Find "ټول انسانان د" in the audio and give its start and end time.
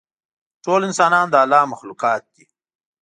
0.63-1.35